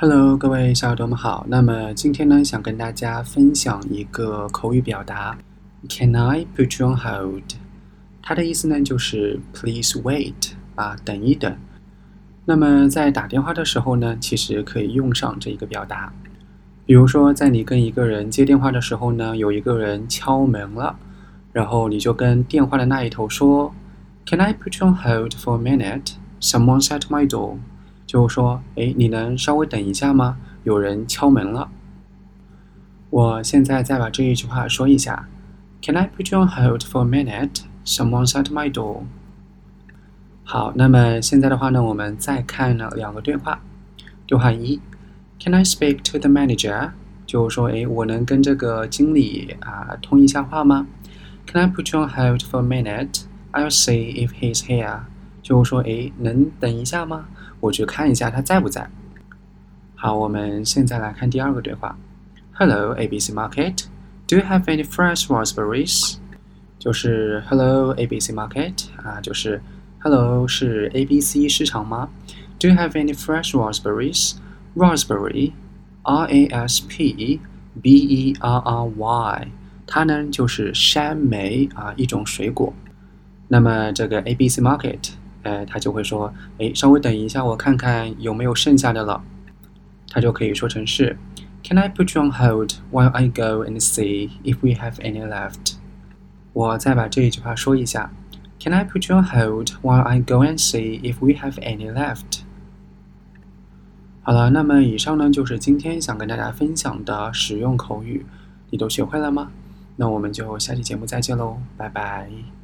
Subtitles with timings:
[0.00, 1.44] Hello，各位小耳朵们好。
[1.48, 5.36] 那么今天呢，想跟大家分享一个口语表达
[5.88, 7.42] ，Can I put you on hold？
[8.22, 11.52] 它的意思呢就是 Please wait 啊，等一等。
[12.44, 16.12] 那么在打电话的时候呢，其实可以用上这一个表达。
[16.86, 20.94] 比如说，在你跟一个人接电话的时候呢，有一个人敲门了，
[21.52, 23.74] 然后你就跟电话的那一头说
[24.26, 26.12] ，Can I put you on hold for a minute?
[26.40, 27.56] Someone's at my door.
[28.08, 30.38] 就说，哎，你能稍微等一下吗？
[30.64, 31.68] 有人敲门了。
[33.10, 35.28] 我现在再把这一句话说一下
[35.82, 37.64] ，Can I put you on hold for a minute?
[37.84, 39.02] Someone's at my door.
[40.42, 43.60] 好，那么现在的话呢，我们再看了两个对话。
[44.26, 44.80] 对话一
[45.38, 46.92] ，Can I speak to the manager？
[47.26, 50.86] 就是说，哎，我能跟这个经理啊通一下话吗
[51.46, 53.24] ？Can I put you on hold for a minute?
[53.52, 55.00] I'll see if he's here.
[55.42, 57.26] 就是说，哎，能等一下吗？
[57.59, 58.89] 我去看一下他在不在。
[59.95, 61.97] 好，我们现在来看第二个对话。
[62.53, 63.85] Hello, ABC Market.
[64.27, 66.17] Do you have any fresh raspberries?
[66.77, 69.61] 就是 Hello, ABC Market 啊，就是
[69.99, 72.09] Hello 是 ABC 市场吗？
[72.59, 74.35] Do you have any fresh raspberries?
[74.75, 75.53] Raspberry,
[76.03, 77.47] R-A-S-P-B-E-R-R-Y，
[79.87, 82.73] 它呢就是山莓啊，一种水果。
[83.47, 85.11] 那么这个 ABC Market。
[85.42, 89.22] 呃，他就会说，哎，稍微等一下，我看看有没有剩下的了。
[90.10, 91.16] 他就可以说成是
[91.62, 95.74] ，Can I put you on hold while I go and see if we have any left？
[96.52, 98.10] 我再把这一句话说一下
[98.58, 102.40] ，Can I put you on hold while I go and see if we have any left？
[104.22, 108.26] 好了，那么以上呢就是今天想跟大家分享的实用口语，
[108.70, 109.50] 你都学会了吗？
[109.96, 112.57] 那我们就下期节目再见喽，拜拜。